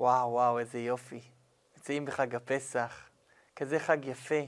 וואו, 0.00 0.30
וואו, 0.30 0.58
איזה 0.58 0.78
יופי. 0.78 1.20
נמצאים 1.76 2.04
בחג 2.04 2.34
הפסח, 2.34 3.08
כזה 3.56 3.78
חג 3.78 4.04
יפה. 4.04 4.40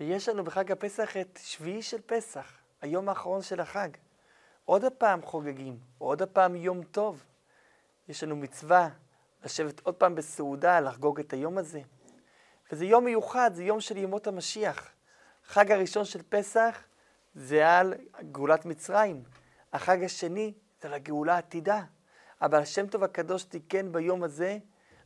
ויש 0.00 0.28
לנו 0.28 0.44
בחג 0.44 0.72
הפסח 0.72 1.16
את 1.16 1.38
שביעי 1.42 1.82
של 1.82 2.00
פסח, 2.06 2.52
היום 2.82 3.08
האחרון 3.08 3.42
של 3.42 3.60
החג. 3.60 3.88
עוד 4.64 4.84
הפעם 4.84 5.22
חוגגים, 5.22 5.78
עוד 5.98 6.22
הפעם 6.22 6.56
יום 6.56 6.84
טוב. 6.84 7.24
יש 8.08 8.24
לנו 8.24 8.36
מצווה 8.36 8.88
לשבת 9.44 9.80
עוד 9.80 9.94
פעם 9.94 10.14
בסעודה, 10.14 10.80
לחגוג 10.80 11.20
את 11.20 11.32
היום 11.32 11.58
הזה. 11.58 11.80
וזה 12.72 12.84
יום 12.84 13.04
מיוחד, 13.04 13.50
זה 13.54 13.64
יום 13.64 13.80
של 13.80 13.96
ימות 13.96 14.26
המשיח. 14.26 14.90
החג 15.46 15.72
הראשון 15.72 16.04
של 16.04 16.22
פסח 16.28 16.82
זה 17.34 17.78
על 17.78 17.94
גאולת 18.32 18.64
מצרים. 18.64 19.22
החג 19.72 20.04
השני 20.04 20.52
זה 20.80 20.88
על 20.88 20.94
הגאולה 20.94 21.34
העתידה. 21.34 21.82
אבל 22.42 22.58
השם 22.58 22.86
טוב 22.86 23.04
הקדוש 23.04 23.44
תיקן 23.44 23.92
ביום 23.92 24.22
הזה 24.22 24.58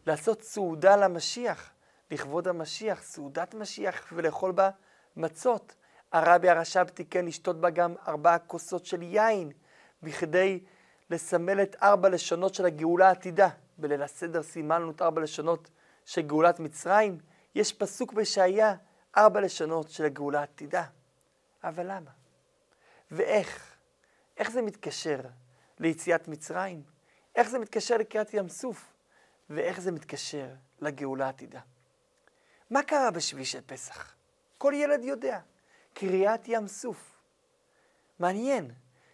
לעשות 0.07 0.43
סעודה 0.43 0.97
למשיח, 0.97 1.71
לכבוד 2.11 2.49
המשיח, 2.49 3.03
סעודת 3.03 3.55
משיח, 3.55 4.13
ולאכול 4.13 4.53
בה 4.53 4.71
מצות. 5.17 5.75
הרבי 6.13 6.49
הרש"ב 6.49 6.85
תיקן 6.85 7.25
לשתות 7.25 7.61
בה 7.61 7.71
גם 7.71 7.95
ארבעה 8.09 8.39
כוסות 8.39 8.87
של 8.87 9.03
יין, 9.03 9.53
בכדי 10.03 10.61
לסמל 11.11 11.63
את 11.63 11.77
ארבע 11.83 12.09
לשונות 12.09 12.55
של 12.55 12.67
הגאולה 12.67 13.09
העתידה. 13.09 13.49
בליל 13.79 14.03
הסדר 14.03 14.43
סימלנו 14.43 14.91
את 14.91 15.03
ארבע 15.03 15.21
לשונות 15.21 15.71
של 16.05 16.21
גאולת 16.21 16.61
מצרים. 16.61 17.19
יש 17.55 17.73
פסוק 17.73 18.13
בישעיה, 18.13 18.75
ארבע 19.17 19.41
לשונות 19.41 19.91
של 19.91 20.05
הגאולה 20.05 20.41
העתידה. 20.41 20.85
אבל 21.65 21.87
למה? 21.87 22.11
ואיך? 23.11 23.77
איך 24.37 24.51
זה 24.51 24.63
מתקשר 24.63 25.21
ליציאת 25.79 26.29
מצרים? 26.29 26.96
איך 27.37 27.49
זה 27.49 27.59
מתקשר 27.59 27.97
לקריאת 27.97 28.35
ים 28.35 28.49
סוף? 28.49 28.93
ואיך 29.51 29.81
זה 29.81 29.93
מתקשר 29.93 30.47
לגאולה 30.81 31.27
העתידה? 31.27 31.61
מה 32.71 32.83
קרה 32.83 33.11
בשביעי 33.11 33.45
של 33.45 33.61
פסח? 33.67 34.15
כל 34.59 34.73
ילד 34.77 35.05
יודע. 35.05 35.39
קריאת 35.95 36.49
ים 36.49 36.69
סוף. 36.69 37.17
מעניין, 38.19 38.71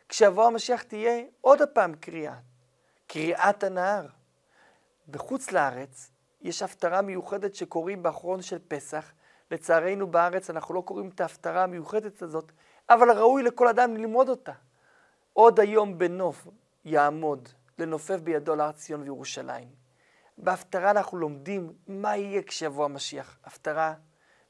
כשיבוא 0.08 0.46
המשיח 0.46 0.82
תהיה 0.82 1.22
עוד 1.40 1.62
הפעם 1.62 1.94
קריאה, 1.94 2.34
קריאת 3.06 3.64
הנהר. 3.64 4.06
בחוץ 5.08 5.52
לארץ 5.52 6.10
יש 6.40 6.62
הפטרה 6.62 7.02
מיוחדת 7.02 7.54
שקוראים 7.54 8.02
באחרון 8.02 8.42
של 8.42 8.58
פסח. 8.68 9.12
לצערנו 9.50 10.06
בארץ 10.06 10.50
אנחנו 10.50 10.74
לא 10.74 10.80
קוראים 10.80 11.08
את 11.08 11.20
ההפטרה 11.20 11.62
המיוחדת 11.62 12.22
הזאת, 12.22 12.52
אבל 12.90 13.10
ראוי 13.10 13.42
לכל 13.42 13.68
אדם 13.68 13.96
ללמוד 13.96 14.28
אותה. 14.28 14.52
עוד 15.32 15.60
היום 15.60 15.98
בנוף 15.98 16.46
יעמוד 16.84 17.48
לנופף 17.78 18.20
בידו 18.20 18.54
להר 18.54 18.72
ציון 18.72 19.02
וירושלים. 19.02 19.68
בהפטרה 20.38 20.90
אנחנו 20.90 21.18
לומדים 21.18 21.72
מה 21.86 22.16
יהיה 22.16 22.42
כשיבוא 22.42 22.84
המשיח. 22.84 23.38
הפטרה 23.44 23.94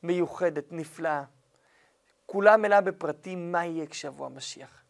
מיוחדת, 0.03 0.65
נפלאה. 0.71 1.25
כולה 2.27 2.57
מלאה 2.57 2.81
בפרטים 2.81 3.53
מה 3.53 3.65
יהיה 3.65 3.87
כשיבוא 3.87 4.27
המשיח. 4.27 4.83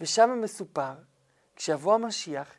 ושם 0.00 0.40
מסופר, 0.42 0.94
כשיבוא 1.56 1.94
המשיח, 1.94 2.54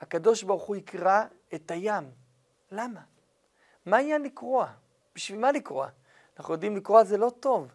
הקדוש 0.00 0.42
ברוך 0.42 0.62
הוא 0.62 0.76
יקרא 0.76 1.24
את 1.54 1.70
הים. 1.70 2.10
למה? 2.72 3.00
מה 3.86 3.96
העניין 3.96 4.22
לקרוע? 4.22 4.72
בשביל 5.14 5.38
מה 5.38 5.52
לקרוע? 5.52 5.88
אנחנו 6.38 6.54
יודעים 6.54 6.76
לקרוע 6.76 7.04
זה 7.04 7.16
לא 7.16 7.30
טוב. 7.40 7.72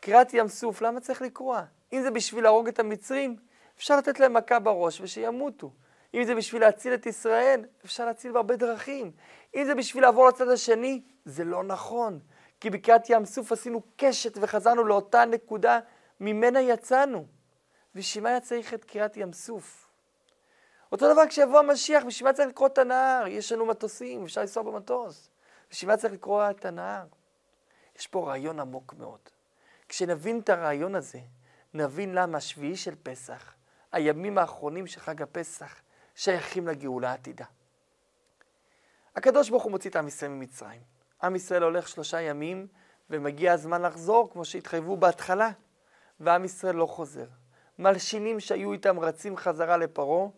קריאת 0.00 0.34
ים 0.34 0.48
סוף, 0.48 0.82
למה 0.82 1.00
צריך 1.00 1.22
לקרוע? 1.22 1.64
אם 1.92 2.02
זה 2.02 2.10
בשביל 2.10 2.44
להרוג 2.44 2.68
את 2.68 2.78
המצרים, 2.78 3.36
אפשר 3.76 3.96
לתת 3.96 4.20
להם 4.20 4.34
מכה 4.34 4.58
בראש 4.58 5.00
ושימותו. 5.00 5.70
אם 6.16 6.24
זה 6.24 6.34
בשביל 6.34 6.62
להציל 6.62 6.94
את 6.94 7.06
ישראל, 7.06 7.64
אפשר 7.84 8.06
להציל 8.06 8.32
בהרבה 8.32 8.56
דרכים. 8.56 9.10
אם 9.54 9.64
זה 9.64 9.74
בשביל 9.74 10.02
לעבור 10.02 10.28
לצד 10.28 10.48
השני, 10.48 11.02
זה 11.24 11.44
לא 11.44 11.64
נכון. 11.64 12.20
כי 12.60 12.70
בקריאת 12.70 13.10
ים 13.10 13.24
סוף 13.24 13.52
עשינו 13.52 13.82
קשת 13.96 14.38
וחזרנו 14.40 14.84
לאותה 14.84 15.24
נקודה 15.24 15.80
ממנה 16.20 16.60
יצאנו. 16.60 17.26
בשביל 17.94 18.24
מה 18.24 18.30
היה 18.30 18.40
צריך 18.40 18.74
את 18.74 18.84
קריאת 18.84 19.16
ים 19.16 19.32
סוף? 19.32 19.88
אותו 20.92 21.12
דבר 21.12 21.26
כשיבוא 21.26 21.58
המשיח, 21.58 22.04
בשביל 22.04 22.28
מה 22.28 22.32
צריך 22.32 22.48
לקרוא 22.48 22.68
את 22.68 22.78
הנהר? 22.78 23.26
יש 23.26 23.52
לנו 23.52 23.66
מטוסים, 23.66 24.24
אפשר 24.24 24.40
לנסוע 24.40 24.62
במטוס. 24.62 25.30
בשביל 25.70 25.90
מה 25.90 25.96
צריך 25.96 26.12
לקרוא 26.12 26.50
את 26.50 26.64
הנהר? 26.64 27.04
יש 27.98 28.06
פה 28.06 28.28
רעיון 28.28 28.60
עמוק 28.60 28.94
מאוד. 28.98 29.20
כשנבין 29.88 30.38
את 30.38 30.48
הרעיון 30.48 30.94
הזה, 30.94 31.18
נבין 31.74 32.14
למה 32.14 32.38
השביעי 32.38 32.76
של 32.76 32.94
פסח, 33.02 33.54
הימים 33.92 34.38
האחרונים 34.38 34.86
של 34.86 35.00
חג 35.00 35.22
הפסח, 35.22 35.80
שייכים 36.16 36.68
לגאולה 36.68 37.10
העתידה. 37.10 37.44
הקדוש 39.16 39.50
ברוך 39.50 39.62
הוא 39.62 39.70
מוציא 39.70 39.90
את 39.90 39.96
עם 39.96 40.08
ישראל 40.08 40.30
ממצרים. 40.30 40.80
עם 41.22 41.36
ישראל 41.36 41.62
הולך 41.62 41.88
שלושה 41.88 42.20
ימים, 42.20 42.66
ומגיע 43.10 43.52
הזמן 43.52 43.82
לחזור, 43.82 44.30
כמו 44.32 44.44
שהתחייבו 44.44 44.96
בהתחלה, 44.96 45.50
ועם 46.20 46.44
ישראל 46.44 46.74
לא 46.74 46.86
חוזר. 46.86 47.26
מלשינים 47.78 48.40
שהיו 48.40 48.72
איתם 48.72 49.00
רצים 49.00 49.36
חזרה 49.36 49.76
לפרעה, 49.76 50.28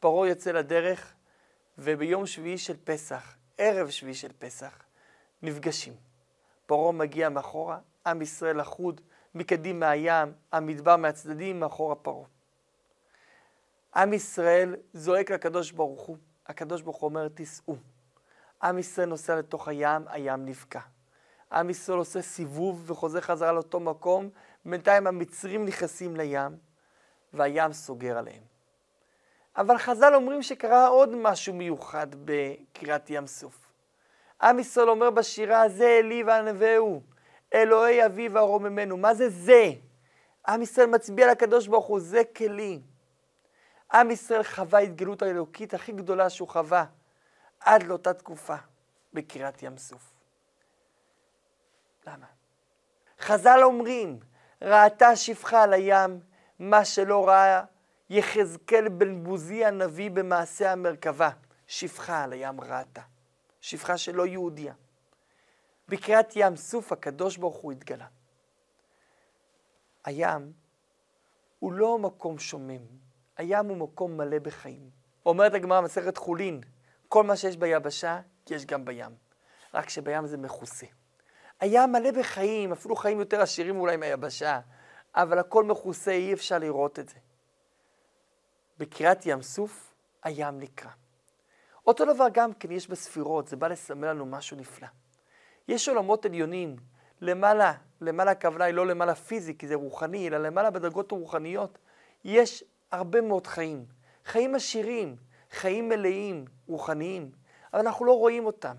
פרעה 0.00 0.28
יוצא 0.28 0.52
לדרך, 0.52 1.14
וביום 1.78 2.26
שביעי 2.26 2.58
של 2.58 2.76
פסח, 2.84 3.34
ערב 3.58 3.90
שביעי 3.90 4.14
של 4.14 4.32
פסח, 4.38 4.82
נפגשים. 5.42 5.92
פרעה 6.66 6.92
מגיע 6.92 7.28
מאחורה, 7.28 7.78
עם 8.06 8.22
ישראל 8.22 8.60
אחוד, 8.60 9.00
מקדים 9.34 9.80
מהים, 9.80 10.32
המדבר 10.52 10.96
מהצדדים, 10.96 11.60
מאחורה 11.60 11.94
פרעה. 11.94 12.26
עם 13.96 14.12
ישראל 14.12 14.76
זועק 14.92 15.30
לקדוש 15.30 15.72
ברוך 15.72 16.00
הוא, 16.00 16.16
הקדוש 16.46 16.82
ברוך 16.82 16.96
הוא 16.96 17.08
אומר 17.08 17.28
תיסעו. 17.28 17.76
עם 18.62 18.78
ישראל 18.78 19.08
נוסע 19.08 19.36
לתוך 19.36 19.68
הים, 19.68 20.02
הים 20.08 20.44
נבקע. 20.44 20.80
עם 21.52 21.70
ישראל 21.70 21.98
עושה 21.98 22.22
סיבוב 22.22 22.90
וחוזר 22.90 23.20
חזרה 23.20 23.52
לאותו 23.52 23.80
מקום, 23.80 24.30
בינתיים 24.64 25.06
המצרים 25.06 25.64
נכנסים 25.64 26.16
לים, 26.16 26.56
והים 27.32 27.72
סוגר 27.72 28.18
עליהם. 28.18 28.42
אבל 29.56 29.78
חז"ל 29.78 30.14
אומרים 30.14 30.42
שקרה 30.42 30.86
עוד 30.86 31.14
משהו 31.14 31.54
מיוחד 31.54 32.06
בקריאת 32.24 33.10
ים 33.10 33.26
סוף. 33.26 33.68
עם 34.42 34.58
ישראל 34.58 34.88
אומר 34.88 35.10
בשירה, 35.10 35.68
זה 35.68 35.98
אלי 35.98 36.22
וענווהו, 36.22 37.02
אלוהי 37.54 38.06
אבי 38.06 38.28
וארוממנו. 38.28 38.96
מה 38.96 39.14
זה 39.14 39.28
זה? 39.28 39.70
עם 40.48 40.62
ישראל 40.62 40.86
מצביע 40.86 41.30
לקדוש 41.30 41.66
ברוך 41.66 41.86
הוא, 41.86 42.00
זה 42.00 42.22
כלי. 42.36 42.80
עם 43.92 44.10
ישראל 44.10 44.42
חווה 44.42 44.78
התגלות 44.78 45.22
האלוקית 45.22 45.74
הכי 45.74 45.92
גדולה 45.92 46.30
שהוא 46.30 46.48
חווה 46.48 46.84
עד 47.60 47.82
לאותה 47.82 48.14
תקופה 48.14 48.56
בקריאת 49.12 49.62
ים 49.62 49.78
סוף. 49.78 50.12
למה? 52.06 52.26
חז"ל 53.20 53.60
אומרים, 53.62 54.20
ראתה 54.62 55.16
שפחה 55.16 55.62
על 55.62 55.72
הים 55.72 56.20
מה 56.58 56.84
שלא 56.84 57.28
ראה 57.28 57.64
יחזקאל 58.10 58.88
בן 58.88 59.24
בוזי 59.24 59.64
הנביא 59.64 60.10
במעשה 60.10 60.72
המרכבה. 60.72 61.30
שפחה 61.66 62.24
על 62.24 62.32
הים 62.32 62.60
ראתה. 62.60 63.02
שפחה 63.60 63.98
שלא 63.98 64.26
יהודיה. 64.26 64.74
בקריאת 65.88 66.32
ים 66.36 66.56
סוף 66.56 66.92
הקדוש 66.92 67.36
ברוך 67.36 67.56
הוא 67.56 67.72
התגלה. 67.72 68.06
הים 70.04 70.52
הוא 71.58 71.72
לא 71.72 71.98
מקום 71.98 72.38
שומם, 72.38 72.86
הים 73.38 73.68
הוא 73.68 73.76
מקום 73.76 74.16
מלא 74.16 74.38
בחיים. 74.38 74.90
אומרת 75.26 75.54
הגמרא 75.54 75.80
מסכת 75.80 76.16
חולין, 76.16 76.60
כל 77.08 77.24
מה 77.24 77.36
שיש 77.36 77.56
ביבשה, 77.56 78.20
יש 78.50 78.66
גם 78.66 78.84
בים. 78.84 79.12
רק 79.74 79.88
שבים 79.88 80.26
זה 80.26 80.36
מכוסה. 80.36 80.86
הים 81.60 81.92
מלא 81.92 82.10
בחיים, 82.10 82.72
אפילו 82.72 82.96
חיים 82.96 83.18
יותר 83.20 83.40
עשירים 83.40 83.80
אולי 83.80 83.96
מהיבשה, 83.96 84.60
אבל 85.14 85.38
הכל 85.38 85.64
מכוסה, 85.64 86.10
אי 86.10 86.32
אפשר 86.32 86.58
לראות 86.58 86.98
את 86.98 87.08
זה. 87.08 87.16
בקריאת 88.78 89.26
ים 89.26 89.42
סוף, 89.42 89.94
הים 90.22 90.58
נקרא. 90.58 90.90
אותו 91.86 92.14
דבר 92.14 92.26
גם 92.32 92.52
כן 92.52 92.70
יש 92.70 92.88
בספירות, 92.88 93.48
זה 93.48 93.56
בא 93.56 93.68
לסמל 93.68 94.08
לנו 94.08 94.26
משהו 94.26 94.56
נפלא. 94.56 94.88
יש 95.68 95.88
עולמות 95.88 96.24
עליונים, 96.24 96.76
למעלה, 97.20 97.72
למעלה 98.00 98.30
הכוונה 98.30 98.64
היא 98.64 98.74
לא 98.74 98.86
למעלה 98.86 99.14
פיזי, 99.14 99.58
כי 99.58 99.68
זה 99.68 99.74
רוחני, 99.74 100.28
אלא 100.28 100.38
למעלה 100.38 100.70
בדרגות 100.70 101.12
הרוחניות. 101.12 101.78
יש 102.24 102.64
הרבה 102.92 103.20
מאוד 103.20 103.46
חיים, 103.46 103.84
חיים 104.24 104.54
עשירים, 104.54 105.16
חיים 105.50 105.88
מלאים, 105.88 106.44
רוחניים, 106.66 107.30
אבל 107.72 107.80
אנחנו 107.80 108.04
לא 108.04 108.18
רואים 108.18 108.46
אותם, 108.46 108.74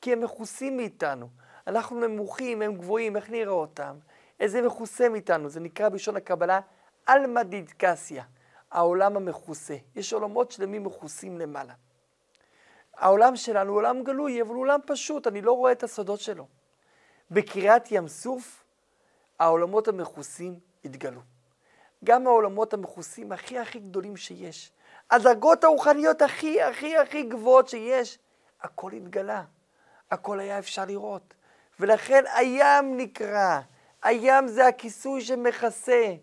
כי 0.00 0.12
הם 0.12 0.20
מכוסים 0.20 0.76
מאיתנו. 0.76 1.28
אנחנו 1.66 2.00
נמוכים, 2.00 2.62
הם 2.62 2.74
גבוהים, 2.74 3.16
איך 3.16 3.30
נראה 3.30 3.52
אותם? 3.52 3.98
איזה 4.40 4.62
מכוסה 4.62 5.08
מאיתנו? 5.08 5.48
זה 5.48 5.60
נקרא 5.60 5.88
בלשון 5.88 6.16
הקבלה 6.16 6.60
עלמא 7.06 7.42
דידקסיה, 7.42 8.24
העולם 8.70 9.16
המכוסה. 9.16 9.76
יש 9.96 10.12
עולמות 10.12 10.50
שלמים 10.50 10.84
מכוסים 10.84 11.38
למעלה. 11.38 11.74
העולם 12.96 13.36
שלנו 13.36 13.70
הוא 13.70 13.78
עולם 13.78 14.02
גלוי, 14.02 14.42
אבל 14.42 14.50
הוא 14.50 14.60
עולם 14.60 14.80
פשוט, 14.86 15.26
אני 15.26 15.42
לא 15.42 15.52
רואה 15.52 15.72
את 15.72 15.82
הסודות 15.82 16.20
שלו. 16.20 16.46
בקריאת 17.30 17.92
ים 17.92 18.08
סוף, 18.08 18.64
העולמות 19.38 19.88
המכוסים 19.88 20.58
התגלו. 20.84 21.20
גם 22.04 22.26
העולמות 22.26 22.74
המכוסים 22.74 23.32
הכי 23.32 23.58
הכי 23.58 23.78
גדולים 23.78 24.16
שיש. 24.16 24.72
הדרגות 25.10 25.64
הרוחניות 25.64 26.22
הכי 26.22 26.62
הכי 26.62 26.96
הכי 26.96 27.22
גבוהות 27.22 27.68
שיש, 27.68 28.18
הכל 28.62 28.92
התגלה, 28.92 29.42
הכל 30.10 30.40
היה 30.40 30.58
אפשר 30.58 30.84
לראות. 30.84 31.34
ולכן 31.80 32.24
הים 32.34 32.96
נקרא, 32.96 33.60
הים 34.02 34.48
זה 34.48 34.66
הכיסוי 34.66 35.20
שמכסה 35.20 36.14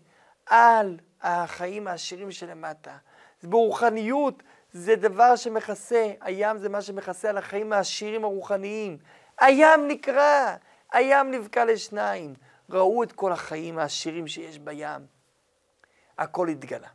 על 0.46 0.98
החיים 1.22 1.88
העשירים 1.88 2.30
שלמטה. 2.30 2.96
ברוחניות 3.42 4.42
זה 4.72 4.96
דבר 4.96 5.36
שמכסה, 5.36 6.12
הים 6.20 6.58
זה 6.58 6.68
מה 6.68 6.82
שמכסה 6.82 7.28
על 7.28 7.38
החיים 7.38 7.72
העשירים 7.72 8.24
הרוחניים. 8.24 8.98
הים 9.40 9.88
נקרא, 9.88 10.56
הים 10.92 11.30
נבקע 11.30 11.64
לשניים. 11.64 12.34
ראו 12.70 13.02
את 13.02 13.12
כל 13.12 13.32
החיים 13.32 13.78
העשירים 13.78 14.26
שיש 14.26 14.58
בים. 14.58 15.19
הכל 16.20 16.48
התגלה. 16.48 16.88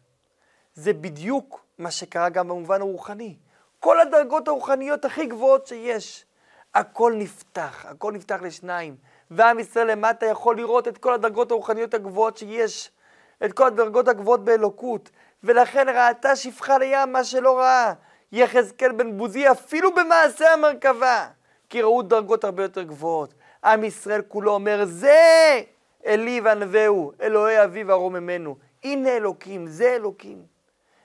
זה 0.73 0.93
בדיוק 0.93 1.65
מה 1.77 1.91
שקרה 1.91 2.29
גם 2.29 2.47
במובן 2.47 2.81
הרוחני. 2.81 3.35
כל 3.79 3.99
הדרגות 3.99 4.47
הרוחניות 4.47 5.05
הכי 5.05 5.25
גבוהות 5.25 5.67
שיש, 5.67 6.25
הכל 6.73 7.13
נפתח, 7.17 7.85
הכל 7.89 8.11
נפתח 8.11 8.39
לשניים. 8.41 8.95
ועם 9.31 9.59
ישראל 9.59 9.91
למטה 9.91 10.25
יכול 10.25 10.57
לראות 10.57 10.87
את 10.87 10.97
כל 10.97 11.13
הדרגות 11.13 11.51
הרוחניות 11.51 11.93
הגבוהות 11.93 12.37
שיש, 12.37 12.91
את 13.45 13.53
כל 13.53 13.67
הדרגות 13.67 14.07
הגבוהות 14.07 14.45
באלוקות. 14.45 15.09
ולכן 15.43 15.89
ראתה 15.89 16.35
שפחה 16.35 16.77
לים 16.77 17.11
מה 17.11 17.23
שלא 17.23 17.59
ראה. 17.59 17.93
יחזקאל 18.31 18.91
בן 18.91 19.17
בוזי 19.17 19.51
אפילו 19.51 19.95
במעשה 19.95 20.53
המרכבה, 20.53 21.27
כי 21.69 21.81
ראו 21.81 22.01
דרגות 22.01 22.43
הרבה 22.43 22.63
יותר 22.63 22.81
גבוהות. 22.81 23.33
עם 23.63 23.83
ישראל 23.83 24.21
כולו 24.27 24.51
אומר, 24.51 24.85
זה 24.85 25.61
אלי 26.05 26.41
וענווהו, 26.43 27.11
אלוהי 27.21 27.63
אבי 27.63 27.83
וארוממנו. 27.83 28.55
הנה 28.85 29.09
אלוקים, 29.09 29.67
זה 29.67 29.95
אלוקים. 29.95 30.45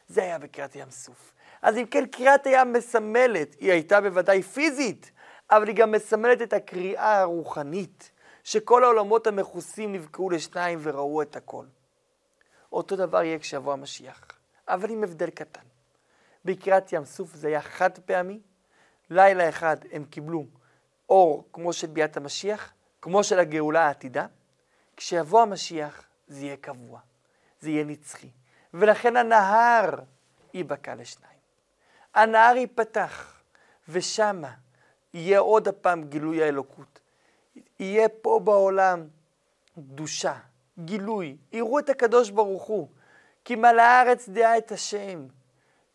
זה 0.08 0.22
היה 0.22 0.38
בקריאת 0.38 0.76
ים 0.76 0.90
סוף. 0.90 1.34
אז 1.62 1.76
אם 1.76 1.86
כן, 1.86 2.06
קריאת 2.06 2.46
הים 2.46 2.72
מסמלת, 2.72 3.56
היא 3.60 3.72
הייתה 3.72 4.00
בוודאי 4.00 4.42
פיזית, 4.42 5.10
אבל 5.50 5.68
היא 5.68 5.76
גם 5.76 5.92
מסמלת 5.92 6.42
את 6.42 6.52
הקריאה 6.52 7.20
הרוחנית, 7.20 8.10
שכל 8.44 8.84
העולמות 8.84 9.26
המכוסים 9.26 9.92
נבקעו 9.92 10.30
לשניים 10.30 10.78
וראו 10.82 11.22
את 11.22 11.36
הכל. 11.36 11.64
אותו 12.72 12.96
דבר 12.96 13.22
יהיה 13.22 13.38
כשיבוא 13.38 13.72
המשיח, 13.72 14.20
אבל 14.68 14.90
עם 14.90 15.04
הבדל 15.04 15.30
קטן. 15.30 15.60
בקריאת 16.44 16.92
ים 16.92 17.04
סוף 17.04 17.34
זה 17.34 17.48
היה 17.48 17.60
חד 17.60 17.98
פעמי, 17.98 18.40
לילה 19.10 19.48
אחד 19.48 19.76
הם 19.92 20.04
קיבלו 20.04 20.46
אור 21.08 21.48
כמו 21.52 21.72
של 21.72 21.86
ביאת 21.86 22.16
המשיח, 22.16 22.72
כמו 23.02 23.24
של 23.24 23.38
הגאולה 23.38 23.86
העתידה, 23.86 24.26
כשיבוא 24.96 25.40
המשיח 25.42 26.04
זה 26.28 26.44
יהיה 26.44 26.56
קבוע, 26.56 27.00
זה 27.60 27.70
יהיה 27.70 27.84
נצחי. 27.84 28.30
ולכן 28.74 29.16
הנהר 29.16 29.90
ייבקע 30.54 30.94
לשניים. 30.94 31.40
הנהר 32.14 32.56
ייפתח, 32.56 33.40
ושמה 33.88 34.50
יהיה 35.14 35.38
עוד 35.38 35.68
הפעם 35.68 36.04
גילוי 36.04 36.42
האלוקות. 36.42 37.00
יהיה 37.80 38.08
פה 38.08 38.40
בעולם 38.44 39.08
קדושה, 39.74 40.34
גילוי, 40.78 41.36
יראו 41.52 41.78
את 41.78 41.88
הקדוש 41.88 42.30
ברוך 42.30 42.62
הוא. 42.62 42.88
כי 43.44 43.54
מלא 43.54 43.82
הארץ 43.82 44.28
דעה 44.28 44.58
את 44.58 44.72
השם, 44.72 45.26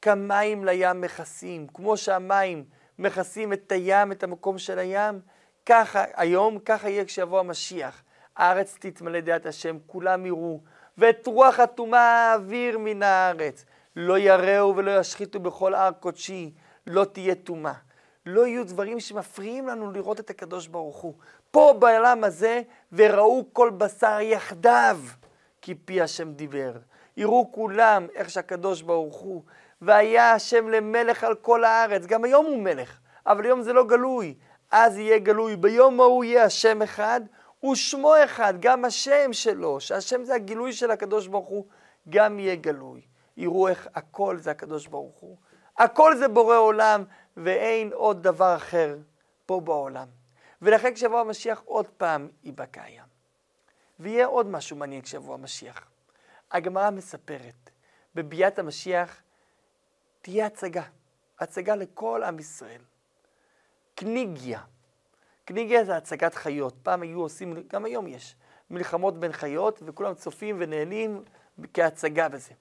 כמים 0.02 0.66
לים 0.66 1.02
מכסים, 1.02 1.68
כמו 1.74 1.98
שהמים 1.98 2.66
מכסים 3.00 3.54
את 3.54 3.72
הים, 3.72 4.12
את 4.12 4.24
המקום 4.24 4.58
של 4.58 4.80
הים, 4.80 5.20
ככה 5.66 6.04
היום, 6.14 6.60
ככה 6.60 6.90
יהיה 6.90 7.06
כשיבוא 7.06 7.40
המשיח. 7.40 8.04
הארץ 8.36 8.78
תתמלא 8.80 9.20
דעת 9.20 9.46
השם, 9.46 9.78
כולם 9.88 10.26
יראו, 10.26 10.60
ואת 10.98 11.28
רוח 11.28 11.60
הטומאה 11.60 12.32
האוויר 12.32 12.78
מן 12.78 13.04
הארץ. 13.04 13.66
לא 13.96 14.18
יראו 14.18 14.76
ולא 14.76 15.00
ישחיתו 15.00 15.40
בכל 15.40 15.74
הר 15.74 15.92
קודשי, 15.92 16.52
לא 16.88 17.06
תהיה 17.06 17.36
טומאה. 17.36 17.74
לא 18.26 18.48
יהיו 18.48 18.66
דברים 18.66 19.00
שמפריעים 19.00 19.68
לנו 19.68 19.92
לראות 19.92 20.20
את 20.20 20.30
הקדוש 20.30 20.68
ברוך 20.68 20.98
הוא. 20.98 21.14
פה 21.52 21.76
בעולם 21.80 22.24
הזה, 22.24 22.62
וראו 22.92 23.46
כל 23.54 23.70
בשר 23.70 24.20
יחדיו, 24.22 25.00
כי 25.62 25.76
פי 25.76 26.02
השם 26.02 26.34
דיבר. 26.34 26.72
יראו 27.18 27.52
כולם 27.52 28.08
איך 28.16 28.30
שהקדוש 28.30 28.82
ברוך 28.82 29.18
הוא, 29.18 29.44
והיה 29.82 30.34
השם 30.34 30.70
למלך 30.70 31.24
על 31.24 31.36
כל 31.36 31.64
הארץ. 31.64 32.06
גם 32.06 32.24
היום 32.24 32.46
הוא 32.46 32.62
מלך, 32.62 32.98
אבל 33.28 33.46
היום 33.46 33.62
זה 33.62 33.74
לא 33.74 33.86
גלוי. 33.86 34.36
אז 34.72 34.98
יהיה 34.98 35.20
גלוי. 35.20 35.56
ביום 35.56 36.02
ההוא 36.02 36.24
יהיה 36.24 36.44
השם 36.44 36.82
אחד, 36.82 37.22
ושמו 37.64 38.14
אחד, 38.24 38.54
גם 38.60 38.86
השם 38.86 39.34
שלו, 39.34 39.80
שהשם 39.80 40.24
זה 40.24 40.36
הגילוי 40.36 40.74
של 40.74 40.92
הקדוש 40.92 41.28
ברוך 41.28 41.48
הוא, 41.48 41.66
גם 42.10 42.40
יהיה 42.40 42.56
גלוי. 42.56 43.02
יראו 43.38 43.68
איך 43.68 43.88
הכל 43.96 44.38
זה 44.38 44.52
הקדוש 44.52 44.88
ברוך 44.88 45.16
הוא. 45.16 45.38
הכל 45.78 46.16
זה 46.18 46.28
בורא 46.28 46.58
עולם, 46.58 47.04
ואין 47.38 47.94
עוד 47.94 48.24
דבר 48.24 48.56
אחר 48.56 48.98
פה 49.46 49.60
בעולם. 49.60 50.08
ולכן 50.62 50.94
כשיבוא 50.94 51.20
המשיח 51.20 51.62
עוד 51.66 51.88
פעם 51.88 52.30
ייבקע 52.44 52.84
הים. 52.84 53.04
ויהיה 54.00 54.26
עוד 54.26 54.48
משהו 54.48 54.78
מעניין 54.78 55.02
כשיבוא 55.02 55.34
המשיח. 55.34 55.92
הגמרא 56.52 56.90
מספרת, 56.90 57.70
בביאת 58.16 58.60
המשיח 58.60 59.22
תהיה 60.22 60.46
הצגה, 60.46 60.84
הצגה 61.40 61.76
לכל 61.76 62.24
עם 62.24 62.40
ישראל. 62.40 62.82
קניגיה. 63.96 64.60
קניגיה 65.46 65.84
זה 65.84 65.98
הצגת 65.98 66.36
חיות. 66.36 66.76
פעם 66.84 67.02
היו 67.02 67.22
עושים, 67.22 67.54
גם 67.68 67.86
היום 67.86 68.08
יש, 68.08 68.36
מלחמות 68.70 69.20
בין 69.20 69.32
חיות, 69.32 69.82
וכולם 69.86 70.14
צופים 70.14 70.58
ונהנים 70.60 71.24
כהצגה 71.74 72.30
בזה. 72.30 72.54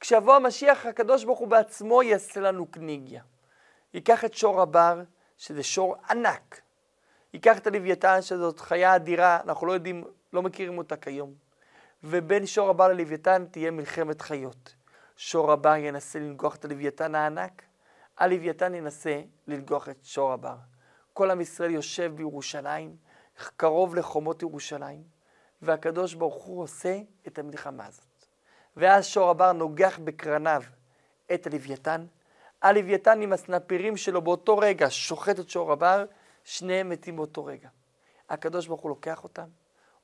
כשיבוא 0.00 0.34
המשיח, 0.34 0.86
הקדוש 0.86 1.24
ברוך 1.24 1.38
הוא 1.38 1.48
בעצמו 1.48 2.02
יעשה 2.02 2.40
לנו 2.40 2.66
קניגיה. 2.66 3.22
ייקח 3.94 4.24
את 4.24 4.34
שור 4.34 4.62
הבר, 4.62 5.02
שזה 5.36 5.62
שור 5.62 5.96
ענק. 6.10 6.60
ייקח 7.34 7.58
את 7.58 7.66
הלוויתן, 7.66 8.22
שזאת 8.22 8.60
חיה 8.60 8.96
אדירה, 8.96 9.40
אנחנו 9.44 9.66
לא 9.66 9.72
יודעים, 9.72 10.04
לא 10.32 10.42
מכירים 10.42 10.78
אותה 10.78 10.96
כיום. 10.96 11.34
ובין 12.04 12.46
שור 12.46 12.70
הבר 12.70 12.88
ללוויתן 12.88 13.44
תהיה 13.50 13.70
מלחמת 13.70 14.20
חיות. 14.20 14.74
שור 15.16 15.52
הבר 15.52 15.76
ינסה 15.76 16.18
לנגוח 16.18 16.56
את 16.56 16.64
הלוויתן 16.64 17.14
הענק, 17.14 17.62
הלוויתן 18.18 18.74
ינסה 18.74 19.20
לנגוח 19.46 19.88
את 19.88 19.98
שור 20.02 20.32
הבר. 20.32 20.56
כל 21.18 21.30
עם 21.30 21.40
ישראל 21.40 21.70
יושב 21.70 22.12
בירושלים, 22.14 22.96
קרוב 23.56 23.94
לחומות 23.94 24.42
ירושלים, 24.42 25.02
והקדוש 25.62 26.14
ברוך 26.14 26.44
הוא 26.44 26.62
עושה 26.62 26.98
את 27.26 27.38
המלחמה 27.38 27.86
הזאת. 27.86 28.26
ואז 28.76 29.06
שור 29.06 29.30
הבר 29.30 29.52
נוגח 29.52 29.98
בקרניו 30.04 30.62
את 31.34 31.46
הלוויתן, 31.46 32.06
הלוויתן 32.62 33.20
עם 33.20 33.32
הסנפירים 33.32 33.96
שלו 33.96 34.22
באותו 34.22 34.58
רגע 34.58 34.86
שוחט 34.90 35.40
את 35.40 35.48
שור 35.50 35.72
הבר, 35.72 36.04
שניהם 36.44 36.88
מתים 36.88 37.16
באותו 37.16 37.44
רגע. 37.44 37.68
הקדוש 38.28 38.66
ברוך 38.66 38.80
הוא 38.80 38.88
לוקח 38.88 39.24
אותם, 39.24 39.48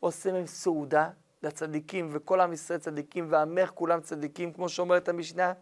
עושה 0.01 0.33
מהם 0.33 0.47
סעודה 0.47 1.11
לצדיקים, 1.43 2.09
וכל 2.13 2.41
עם 2.41 2.53
ישראל 2.53 2.79
צדיקים, 2.79 3.27
ועמך 3.31 3.71
כולם 3.75 4.01
צדיקים, 4.01 4.53
כמו 4.53 4.69
שאומרת 4.69 5.09
המשנה, 5.09 5.53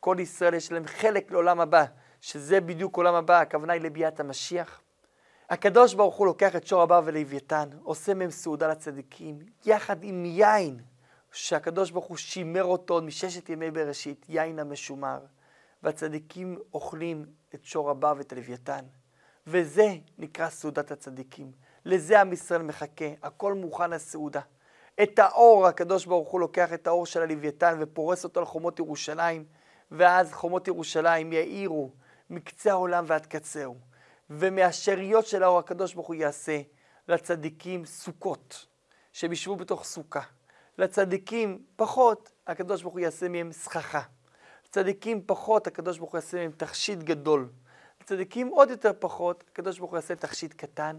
כל 0.00 0.16
ישראל 0.20 0.54
יש 0.54 0.72
להם 0.72 0.86
חלק 0.86 1.30
לעולם 1.30 1.60
הבא, 1.60 1.84
שזה 2.20 2.60
בדיוק 2.60 2.96
עולם 2.96 3.14
הבא, 3.14 3.40
הכוונה 3.40 3.72
היא 3.72 3.82
לביאת 3.82 4.20
המשיח. 4.20 4.82
הקדוש 5.50 5.94
ברוך 5.94 6.16
הוא 6.16 6.26
לוקח 6.26 6.56
את 6.56 6.66
שור 6.66 6.82
הבר 6.82 7.00
ולוויתן, 7.04 7.68
עושה 7.82 8.14
מהם 8.14 8.30
סעודה 8.30 8.68
לצדיקים, 8.68 9.38
יחד 9.64 10.04
עם 10.04 10.24
יין, 10.24 10.80
שהקדוש 11.32 11.90
ברוך 11.90 12.04
הוא 12.04 12.16
שימר 12.16 12.64
אותו 12.64 13.02
מששת 13.02 13.48
ימי 13.48 13.70
בראשית, 13.70 14.26
יין 14.28 14.58
המשומר. 14.58 15.18
והצדיקים 15.82 16.58
אוכלים 16.74 17.26
את 17.54 17.64
שור 17.64 17.90
הבר 17.90 18.12
ואת 18.16 18.32
הלוויתן. 18.32 18.84
וזה 19.46 19.94
נקרא 20.18 20.48
סעודת 20.48 20.90
הצדיקים. 20.90 21.52
לזה 21.84 22.20
עם 22.20 22.32
ישראל 22.32 22.62
מחכה, 22.62 23.04
הכל 23.22 23.54
מוכן 23.54 23.90
לסעודה. 23.90 24.40
את 25.02 25.18
האור, 25.18 25.66
הקדוש 25.66 26.06
ברוך 26.06 26.28
הוא 26.28 26.40
לוקח 26.40 26.72
את 26.72 26.86
האור 26.86 27.06
של 27.06 27.22
הלוויתן 27.22 27.76
ופורס 27.80 28.24
אותו 28.24 28.40
על 28.40 28.46
חומות 28.46 28.78
ירושלים, 28.78 29.44
ואז 29.90 30.32
חומות 30.32 30.68
ירושלים 30.68 31.32
יאירו 31.32 31.90
מקצה 32.30 32.70
העולם 32.70 33.04
ועד 33.06 33.26
קצהו. 33.26 33.89
ומהשאריות 34.30 35.26
של 35.26 35.42
האור 35.42 35.58
הקדוש 35.58 35.94
ברוך 35.94 36.06
הוא 36.06 36.14
יעשה 36.14 36.60
לצדיקים 37.08 37.84
סוכות, 37.84 38.66
שהם 39.12 39.32
ישבו 39.32 39.56
בתוך 39.56 39.84
סוכה. 39.84 40.20
לצדיקים 40.78 41.62
פחות, 41.76 42.32
הקדוש 42.46 42.82
ברוך 42.82 42.94
הוא 42.94 43.00
יעשה 43.00 43.28
מהם 43.28 43.52
סככה. 43.52 44.00
צדיקים 44.70 45.22
פחות, 45.26 45.66
הקדוש 45.66 45.98
ברוך 45.98 46.12
הוא 46.12 46.18
יעשה 46.18 46.36
מהם 46.36 46.50
תכשיט 46.56 46.98
גדול. 46.98 47.48
צדיקים 48.04 48.48
עוד 48.48 48.70
יותר 48.70 48.90
פחות, 48.98 49.44
הקדוש 49.52 49.78
ברוך 49.78 49.90
הוא 49.90 49.98
יעשה 49.98 50.16
תכשיט 50.16 50.52
קטן, 50.52 50.98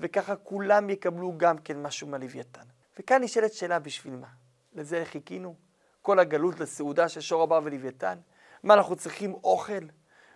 וככה 0.00 0.36
כולם 0.36 0.90
יקבלו 0.90 1.34
גם 1.36 1.58
כן 1.58 1.82
משהו 1.82 2.06
מהלוויתן. 2.06 2.64
וכאן 2.98 3.22
נשאלת 3.22 3.52
שאלה 3.52 3.78
בשביל 3.78 4.16
מה? 4.16 4.28
לזה 4.74 5.02
חיכינו? 5.04 5.54
כל 6.02 6.18
הגלות 6.18 6.60
לסעודה 6.60 7.08
של 7.08 7.20
שור 7.20 7.42
הבר 7.42 7.60
ולוויתן? 7.64 8.18
מה, 8.62 8.74
אנחנו 8.74 8.96
צריכים 8.96 9.34
אוכל? 9.34 9.84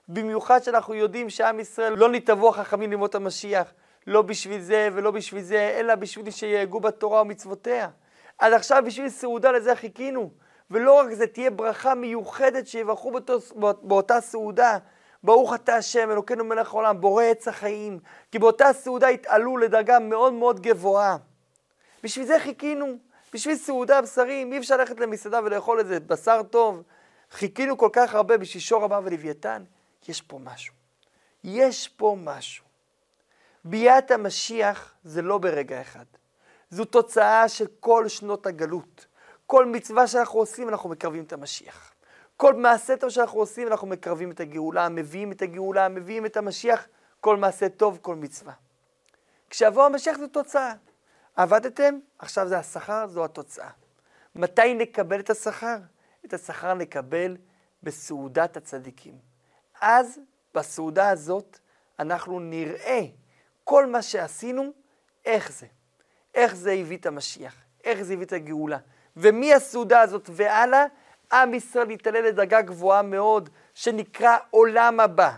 במיוחד 0.08 0.62
שאנחנו 0.62 0.94
יודעים 0.94 1.30
שעם 1.30 1.60
ישראל 1.60 1.92
לא 1.92 2.08
נתבעו 2.08 2.48
החכמים 2.48 2.90
ללמוד 2.90 3.16
המשיח, 3.16 3.72
לא 4.06 4.22
בשביל 4.22 4.60
זה 4.60 4.88
ולא 4.92 5.10
בשביל 5.10 5.42
זה, 5.42 5.76
אלא 5.80 5.94
בשביל 5.94 6.30
שיהגו 6.30 6.80
בתורה 6.80 7.22
ומצוותיה. 7.22 7.88
אז 8.38 8.52
עכשיו 8.52 8.82
בשביל 8.86 9.08
סעודה 9.08 9.52
לזה 9.52 9.76
חיכינו. 9.76 10.30
ולא 10.70 10.92
רק 10.92 11.12
זה, 11.12 11.26
תהיה 11.26 11.50
ברכה 11.50 11.94
מיוחדת 11.94 12.66
שיברכו 12.66 13.12
באותה 13.82 14.20
סעודה. 14.20 14.78
ברוך 15.22 15.54
אתה 15.54 15.74
השם, 15.74 16.10
אלוקינו 16.10 16.44
מלך 16.44 16.72
העולם, 16.72 17.00
בורא 17.00 17.24
עץ 17.24 17.48
החיים, 17.48 17.98
כי 18.32 18.38
באותה 18.38 18.72
סעודה 18.72 19.08
התעלו 19.08 19.56
לדרגה 19.56 19.98
מאוד 19.98 20.32
מאוד 20.32 20.60
גבוהה. 20.60 21.16
בשביל 22.02 22.26
זה 22.26 22.38
חיכינו, 22.38 22.86
בשביל 23.34 23.56
סעודה 23.56 24.02
בשרים, 24.02 24.52
אי 24.52 24.58
אפשר 24.58 24.76
ללכת 24.76 25.00
למסעדה 25.00 25.40
ולאכול 25.44 25.78
איזה 25.78 26.00
בשר 26.00 26.42
טוב. 26.42 26.82
חיכינו 27.30 27.78
כל 27.78 27.88
כך 27.92 28.14
הרבה 28.14 28.36
בשביל 28.36 28.62
שור 28.62 28.84
הבא 28.84 29.00
ולוויתן, 29.04 29.64
יש 30.08 30.22
פה 30.22 30.38
משהו. 30.38 30.74
יש 31.44 31.88
פה 31.88 32.16
משהו. 32.20 32.64
ביאת 33.64 34.10
המשיח 34.10 34.94
זה 35.04 35.22
לא 35.22 35.38
ברגע 35.38 35.80
אחד. 35.80 36.04
זו 36.70 36.84
תוצאה 36.84 37.48
של 37.48 37.66
כל 37.80 38.08
שנות 38.08 38.46
הגלות. 38.46 39.06
כל 39.46 39.66
מצווה 39.66 40.06
שאנחנו 40.06 40.38
עושים, 40.38 40.68
אנחנו 40.68 40.88
מקרבים 40.88 41.24
את 41.24 41.32
המשיח. 41.32 41.92
כל 42.36 42.54
מעשה 42.54 42.96
טוב 42.96 43.10
שאנחנו 43.10 43.38
עושים, 43.38 43.68
אנחנו 43.68 43.86
מקרבים 43.86 44.30
את 44.30 44.40
הגאולה, 44.40 44.88
מביאים 44.88 45.32
את 45.32 45.42
הגאולה, 45.42 45.88
מביאים 45.88 46.26
את 46.26 46.36
המשיח, 46.36 46.88
כל 47.20 47.36
מעשה 47.36 47.68
טוב, 47.68 47.98
כל 48.02 48.14
מצווה. 48.14 48.52
כשיבוא 49.50 49.84
המשיח 49.84 50.18
זו 50.18 50.26
תוצאה. 50.26 50.74
עבדתם, 51.36 51.98
עכשיו 52.18 52.48
זה 52.48 52.58
השכר, 52.58 53.06
זו 53.06 53.24
התוצאה. 53.24 53.70
מתי 54.34 54.74
נקבל 54.74 55.20
את 55.20 55.30
השכר? 55.30 55.76
את 56.24 56.34
השכר 56.34 56.74
נקבל 56.74 57.36
בסעודת 57.82 58.56
הצדיקים. 58.56 59.18
אז, 59.80 60.18
בסעודה 60.54 61.10
הזאת, 61.10 61.58
אנחנו 61.98 62.40
נראה 62.40 63.00
כל 63.64 63.86
מה 63.86 64.02
שעשינו, 64.02 64.72
איך 65.24 65.52
זה. 65.52 65.66
איך 66.34 66.56
זה 66.56 66.72
הביא 66.72 66.96
את 66.96 67.06
המשיח, 67.06 67.54
איך 67.84 68.02
זה 68.02 68.12
הביא 68.12 68.26
את 68.26 68.32
הגאולה. 68.32 68.78
ומהסעודה 69.16 70.00
הזאת 70.00 70.30
והלאה, 70.32 70.84
עם 71.32 71.54
ישראל 71.54 71.90
יתעלה 71.90 72.20
לדרגה 72.20 72.62
גבוהה 72.62 73.02
מאוד, 73.02 73.50
שנקרא 73.74 74.36
עולם 74.50 75.00
הבא. 75.00 75.32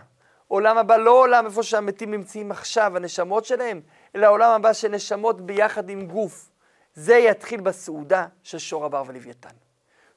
עולם 0.47 0.77
הבא 0.77 0.97
לא 0.97 1.11
עולם 1.11 1.45
איפה 1.45 1.63
שהמתים 1.63 2.11
נמצאים 2.11 2.51
עכשיו, 2.51 2.97
הנשמות 2.97 3.45
שלהם, 3.45 3.81
אלא 4.15 4.27
עולם 4.27 4.51
הבא 4.51 4.73
של 4.73 4.87
נשמות 4.87 5.41
ביחד 5.41 5.89
עם 5.89 6.07
גוף. 6.07 6.49
זה 6.93 7.15
יתחיל 7.15 7.61
בסעודה 7.61 8.27
של 8.43 8.57
שור 8.57 8.85
הבר 8.85 9.03
ולוויתן. 9.07 9.55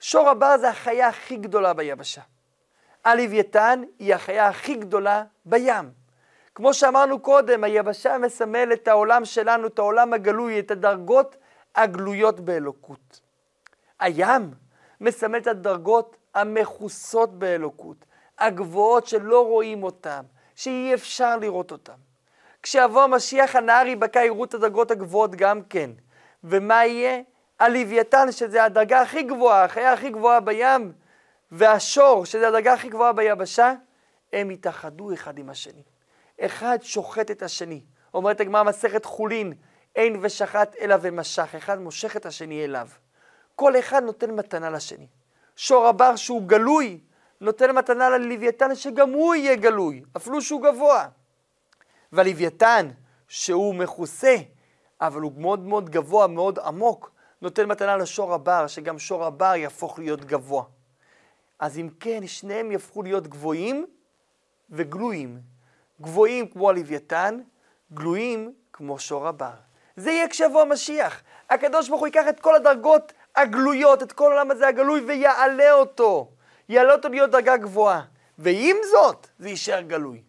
שור 0.00 0.28
הבר 0.28 0.58
זה 0.60 0.68
החיה 0.68 1.08
הכי 1.08 1.36
גדולה 1.36 1.72
ביבשה. 1.72 2.22
הלוויתן 3.04 3.82
היא 3.98 4.14
החיה 4.14 4.48
הכי 4.48 4.74
גדולה 4.74 5.24
בים. 5.44 5.90
כמו 6.54 6.74
שאמרנו 6.74 7.20
קודם, 7.20 7.64
היבשה 7.64 8.18
מסמל 8.18 8.72
את 8.72 8.88
העולם 8.88 9.24
שלנו, 9.24 9.66
את 9.66 9.78
העולם 9.78 10.12
הגלוי, 10.12 10.58
את 10.58 10.70
הדרגות 10.70 11.36
הגלויות 11.74 12.40
באלוקות. 12.40 13.20
הים 14.00 14.50
מסמל 15.00 15.38
את 15.38 15.46
הדרגות 15.46 16.16
המכוסות 16.34 17.38
באלוקות, 17.38 18.04
הגבוהות 18.38 19.06
שלא 19.06 19.46
רואים 19.46 19.82
אותן, 19.82 20.20
שאי 20.56 20.94
אפשר 20.94 21.36
לראות 21.36 21.72
אותן. 21.72 21.92
כשיבוא 22.62 23.02
המשיח 23.02 23.56
הנהר 23.56 23.86
ייבקע, 23.86 24.24
יראו 24.24 24.44
את 24.44 24.54
הדרגות 24.54 24.90
הגבוהות 24.90 25.34
גם 25.34 25.62
כן. 25.62 25.90
ומה 26.44 26.86
יהיה? 26.86 27.20
הלוויתן, 27.58 28.32
שזה 28.32 28.64
הדרגה 28.64 29.00
הכי 29.00 29.22
גבוהה, 29.22 29.64
החיה 29.64 29.92
הכי 29.92 30.10
גבוהה 30.10 30.40
בים, 30.40 30.92
והשור, 31.52 32.26
שזה 32.26 32.48
הדרגה 32.48 32.72
הכי 32.72 32.88
גבוהה 32.88 33.12
ביבשה, 33.12 33.74
הם 34.32 34.50
יתאחדו 34.50 35.14
אחד 35.14 35.38
עם 35.38 35.50
השני. 35.50 35.82
אחד 36.40 36.78
שוחט 36.82 37.30
את 37.30 37.42
השני. 37.42 37.82
אומרת 38.14 38.40
הגמרא 38.40 38.62
מסכת 38.62 39.04
חולין, 39.04 39.52
אין 39.96 40.16
ושחט 40.22 40.76
אלא 40.80 40.96
ומשך, 41.00 41.54
אחד 41.54 41.80
מושך 41.80 42.16
את 42.16 42.26
השני 42.26 42.64
אליו. 42.64 42.88
כל 43.54 43.78
אחד 43.78 44.02
נותן 44.02 44.30
מתנה 44.30 44.70
לשני. 44.70 45.06
שור 45.56 45.86
הבר 45.86 46.16
שהוא 46.16 46.42
גלוי, 46.42 47.00
נותן 47.40 47.70
מתנה 47.70 48.10
ללוויתן 48.10 48.74
שגם 48.74 49.12
הוא 49.12 49.34
יהיה 49.34 49.56
גלוי, 49.56 50.02
אפילו 50.16 50.42
שהוא 50.42 50.62
גבוה. 50.62 51.08
והלוויתן, 52.12 52.88
שהוא 53.28 53.74
מכוסה, 53.74 54.36
אבל 55.00 55.20
הוא 55.20 55.32
מאוד 55.36 55.60
מאוד 55.60 55.90
גבוה, 55.90 56.26
מאוד 56.26 56.58
עמוק, 56.58 57.10
נותן 57.42 57.64
מתנה 57.64 57.96
לשור 57.96 58.34
הבר, 58.34 58.66
שגם 58.66 58.98
שור 58.98 59.24
הבר 59.24 59.54
יהפוך 59.56 59.98
להיות 59.98 60.24
גבוה. 60.24 60.64
אז 61.62 61.78
אם 61.78 61.88
כן, 62.00 62.26
שניהם 62.26 62.72
יהפכו 62.72 63.02
להיות 63.02 63.26
גבוהים 63.26 63.86
וגלויים. 64.70 65.40
גבוהים 66.00 66.48
כמו 66.48 66.70
הלוויתן, 66.70 67.40
גלויים 67.92 68.52
כמו 68.72 68.98
שור 68.98 69.28
הבר. 69.28 69.54
זה 69.96 70.10
יהיה 70.10 70.28
כשיבוא 70.28 70.62
המשיח. 70.62 71.22
הקדוש 71.50 71.88
ברוך 71.88 72.00
הוא 72.00 72.06
ייקח 72.06 72.28
את 72.28 72.40
כל 72.40 72.54
הדרגות 72.54 73.12
הגלויות, 73.36 74.02
את 74.02 74.12
כל 74.12 74.32
העולם 74.32 74.50
הזה 74.50 74.68
הגלוי, 74.68 75.00
ויעלה 75.00 75.72
אותו. 75.72 76.30
יעלה 76.68 76.92
אותו 76.92 77.08
להיות 77.08 77.30
דרגה 77.30 77.56
גבוהה. 77.56 78.02
ועם 78.38 78.76
זאת, 78.92 79.26
זה 79.38 79.48
יישאר 79.48 79.80
גלוי. 79.80 80.22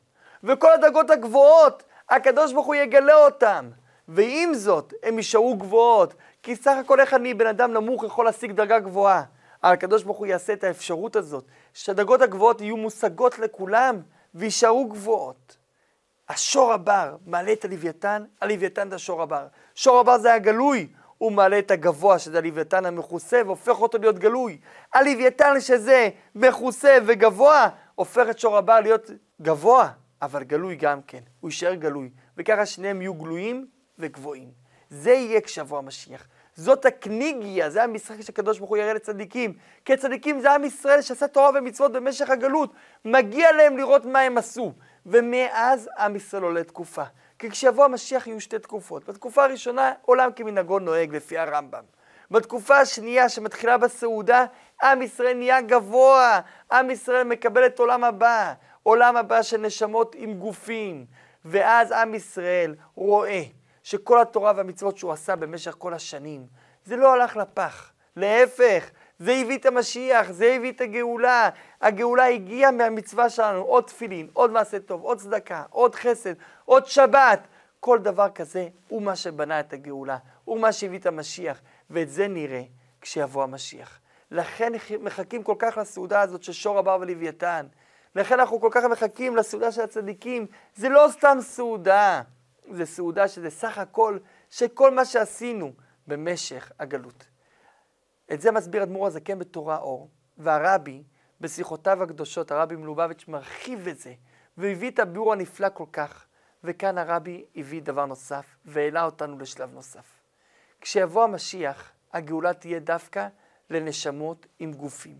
וכל 0.44 0.72
הדרגות 0.72 1.10
הגבוהות, 1.10 1.84
הקדוש 2.10 2.54
ברוך 2.54 2.66
הוא 2.66 2.76
יגלה 2.76 3.16
אותם. 3.16 3.70
ועם 4.08 4.54
זאת, 4.54 4.94
הם 5.04 5.18
יישארו 5.18 5.56
גבוהות. 5.56 6.14
כי 6.44 6.56
סך 6.56 6.76
הכל 6.80 7.00
איך 7.00 7.14
אני, 7.14 7.34
בן 7.34 7.48
אדם 7.48 7.74
נמוך, 7.74 8.04
יכול 8.04 8.26
להשיג 8.26 8.52
דרגה 8.52 8.80
גבוהה. 8.80 9.24
הקדוש 9.64 10.04
ברוך 10.04 10.18
הוא 10.18 10.28
יעשה 10.28 10.54
את 10.54 10.64
האפשרות 10.64 11.16
הזאת, 11.16 11.46
שהדרגות 11.74 12.22
הגבוהות 12.22 12.62
יהיו 12.62 12.78
מושגות 12.78 13.40
לכולם, 13.40 14.02
ויישארו 14.36 14.86
גבוהות. 14.90 15.58
השור 16.30 16.74
הבר 16.74 17.16
מעלה 17.26 17.54
את 17.54 17.66
הלוויתן, 17.66 18.24
הלוויתן 18.42 18.90
זה 18.90 18.96
השור 18.96 19.22
הבר. 19.22 19.48
שור 19.76 20.00
הבר 20.00 20.18
זה 20.18 20.34
הגלוי, 20.34 20.88
הוא 21.18 21.32
מעלה 21.32 21.60
את 21.60 21.72
הגבוה, 21.72 22.20
שזה 22.20 22.38
הלוויתן 22.38 22.86
המכוסה, 22.86 23.42
והופך 23.46 23.82
אותו 23.82 23.98
להיות 23.98 24.20
גלוי. 24.20 24.58
הלוויתן 24.94 25.62
שזה 25.62 26.10
מכוסה 26.36 26.98
וגבוה, 27.06 27.70
הופך 27.96 28.30
את 28.30 28.40
שור 28.40 28.58
הבר 28.58 28.80
להיות 28.80 29.10
גבוה, 29.42 29.90
אבל 30.22 30.44
גלוי 30.44 30.76
גם 30.76 31.02
כן. 31.02 31.22
הוא 31.40 31.50
יישאר 31.50 31.74
גלוי. 31.74 32.10
וככה 32.38 32.66
שניהם 32.66 33.02
יהיו 33.02 33.14
גלויים 33.14 33.68
וגבוהים. 34.00 34.52
זה 34.90 35.12
יהיה 35.12 35.42
כשיבוא 35.42 35.78
המשיח. 35.78 36.28
זאת 36.56 36.86
הקניגיה, 36.86 37.70
זה 37.70 37.84
המשחק 37.84 38.22
שהקדוש 38.22 38.58
ברוך 38.58 38.70
הוא 38.70 38.78
יראה 38.78 38.94
לצדיקים. 38.94 39.54
כי 39.86 39.94
הצדיקים 39.94 40.40
זה 40.40 40.52
עם 40.52 40.64
ישראל 40.64 41.02
שעשה 41.02 41.28
תורה 41.28 41.50
ומצוות 41.56 41.92
במשך 41.92 42.30
הגלות. 42.30 42.74
מגיע 43.06 43.52
להם 43.52 43.78
לראות 43.78 44.06
מה 44.06 44.20
הם 44.20 44.38
עשו. 44.38 44.74
ומאז 45.06 45.90
עם 45.98 46.16
ישראל 46.16 46.44
עולה 46.44 46.64
תקופה. 46.64 47.04
כי 47.40 47.50
כשיבוא 47.50 47.86
המשיח 47.86 48.28
יהיו 48.28 48.42
שתי 48.42 48.60
תקופות. 48.60 49.06
בתקופה 49.10 49.44
הראשונה, 49.44 49.92
עולם 50.02 50.30
כמנהגו 50.36 50.80
נוהג 50.80 51.16
לפי 51.16 51.38
הרמב"ם. 51.38 51.84
בתקופה 52.32 52.78
השנייה 52.78 53.30
שמתחילה 53.30 53.78
בסעודה, 53.78 54.46
עם 54.84 55.02
ישראל 55.02 55.38
נהיה 55.38 55.62
גבוה, 55.62 56.40
עם 56.72 56.90
ישראל 56.90 57.24
מקבל 57.24 57.66
את 57.66 57.80
עולם 57.80 58.04
הבא, 58.04 58.54
עולם 58.84 59.18
הבא 59.18 59.42
של 59.42 59.58
נשמות 59.58 60.16
עם 60.18 60.34
גופים. 60.34 61.06
ואז 61.46 61.92
עם 61.92 62.16
ישראל 62.16 62.76
רואה 62.96 63.44
שכל 63.84 64.22
התורה 64.22 64.54
והמצוות 64.56 64.98
שהוא 64.98 65.12
עשה 65.12 65.36
במשך 65.36 65.76
כל 65.78 65.94
השנים, 65.94 66.46
זה 66.86 66.96
לא 66.96 67.14
הלך 67.14 67.38
לפח. 67.38 67.94
להפך, 68.16 68.90
זה 69.20 69.32
הביא 69.32 69.58
את 69.58 69.66
המשיח, 69.66 70.32
זה 70.32 70.54
הביא 70.54 70.72
את 70.72 70.82
הגאולה. 70.82 71.50
הגאולה 71.82 72.26
הגיעה 72.26 72.72
מהמצווה 72.72 73.30
שלנו, 73.30 73.62
עוד 73.62 73.84
תפילין, 73.84 74.28
עוד 74.34 74.52
מעשה 74.52 74.80
טוב, 74.80 75.02
עוד 75.02 75.18
צדקה, 75.18 75.64
עוד 75.70 75.96
חסד, 75.96 76.34
עוד 76.66 76.86
שבת. 76.86 77.40
כל 77.80 78.00
דבר 78.00 78.30
כזה 78.30 78.68
הוא 78.88 79.02
מה 79.02 79.16
שבנה 79.16 79.60
את 79.60 79.74
הגאולה, 79.74 80.18
הוא 80.46 80.60
מה 80.60 80.72
שהביא 80.72 81.00
את 81.00 81.06
המשיח, 81.06 81.62
ואת 81.90 82.10
זה 82.10 82.28
נראה 82.28 82.64
כשיבוא 83.02 83.44
המשיח. 83.44 84.00
לכן 84.32 84.74
מחכים 85.02 85.44
כל 85.44 85.56
כך 85.60 85.78
לסעודה 85.78 86.22
הזאת 86.22 86.44
של 86.44 86.54
שור 86.54 86.80
הבר 86.80 86.98
ולוויתן. 87.02 87.66
לכן 88.16 88.40
אנחנו 88.40 88.62
כל 88.62 88.70
כך 88.72 88.84
מחכים 88.84 89.36
לסעודה 89.36 89.72
של 89.72 89.82
הצדיקים. 89.82 90.46
זה 90.76 90.90
לא 90.90 91.08
סתם 91.12 91.38
סעודה, 91.42 92.22
זה 92.72 92.86
סעודה 92.86 93.28
שזה 93.28 93.50
סך 93.50 93.78
הכל 93.78 94.18
של 94.50 94.68
כל 94.68 94.92
מה 94.92 95.06
שעשינו 95.06 95.72
במשך 96.08 96.72
הגלות. 96.80 97.26
את 98.34 98.42
זה 98.42 98.52
מסביר 98.52 98.84
אדמו"ר 98.84 99.08
הזקן 99.08 99.40
בתורה 99.40 99.78
אור, 99.78 100.10
והרבי, 100.38 101.04
בשיחותיו 101.42 102.04
הקדושות, 102.04 102.52
הרבי 102.52 102.76
מלובביץ' 102.76 103.28
מרחיב 103.28 103.88
את 103.88 104.00
זה, 104.00 104.14
והביא 104.58 104.92
את 104.92 105.00
הביאור 105.00 105.34
הנפלא 105.34 105.70
כל 105.70 105.86
כך, 105.94 106.26
וכאן 106.64 106.98
הרבי 106.98 107.46
הביא 107.56 107.82
דבר 107.82 108.06
נוסף, 108.06 108.46
והעלה 108.66 109.04
אותנו 109.06 109.40
לשלב 109.40 109.74
נוסף. 109.74 110.06
כשיבוא 110.82 111.24
המשיח, 111.24 111.92
הגאולה 112.14 112.54
תהיה 112.54 112.80
דווקא 112.80 113.28
לנשמות 113.70 114.46
עם 114.60 114.74
גופים. 114.74 115.18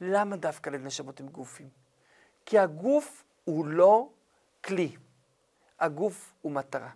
למה 0.00 0.36
דווקא 0.36 0.70
לנשמות 0.70 1.20
עם 1.20 1.28
גופים? 1.28 1.68
כי 2.46 2.58
הגוף 2.58 3.24
הוא 3.44 3.66
לא 3.66 4.08
כלי, 4.64 4.96
הגוף 5.84 6.34
הוא 6.42 6.52
מטרה. 6.52 6.88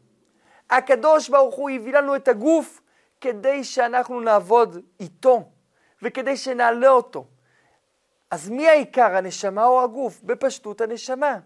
הקדוש 0.70 1.28
ברוך 1.28 1.54
הוא 1.54 1.70
הביא 1.70 1.92
לנו 1.92 2.16
את 2.16 2.28
הגוף 2.28 2.80
כדי 3.20 3.64
שאנחנו 3.64 4.20
נעבוד 4.20 4.76
איתו 5.00 5.48
וכדי 6.02 6.36
שנעלה 6.36 6.88
אותו. 6.88 7.26
אז 8.30 8.48
מי 8.48 8.68
העיקר, 8.68 9.16
הנשמה 9.16 9.64
או 9.64 9.82
הגוף? 9.82 10.20
בפשטות 10.22 10.80
הנשמה. 10.80 11.38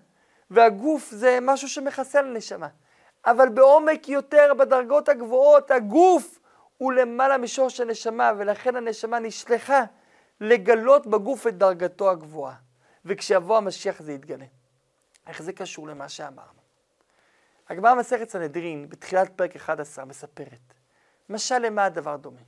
והגוף 0.50 1.10
זה 1.10 1.38
משהו 1.42 1.68
שמחסל 1.68 2.24
הנשמה. 2.24 2.68
אבל 3.26 3.48
בעומק 3.48 4.08
יותר, 4.08 4.54
בדרגות 4.58 5.08
הגבוהות, 5.08 5.70
הגוף 5.70 6.38
הוא 6.78 6.92
למעלה 6.92 7.38
משורש 7.38 7.80
הנשמה, 7.80 8.32
ולכן 8.38 8.76
הנשמה 8.76 9.18
נשלחה 9.18 9.82
לגלות 10.40 11.06
בגוף 11.06 11.46
את 11.46 11.58
דרגתו 11.58 12.10
הגבוהה. 12.10 12.54
וכשיבוא 13.04 13.56
המשיח 13.56 14.02
זה 14.02 14.12
יתגלה. 14.12 14.44
איך 15.26 15.42
זה 15.42 15.52
קשור 15.52 15.88
למה 15.88 16.08
שאמרנו? 16.08 16.61
הגמרא 17.72 17.94
מסכת 17.94 18.28
סנהדרין, 18.28 18.88
בתחילת 18.88 19.32
פרק 19.36 19.56
11, 19.56 20.04
מספרת, 20.04 20.74
משל 21.28 21.58
למה 21.58 21.84
הדבר 21.84 22.16
דומה? 22.16 22.40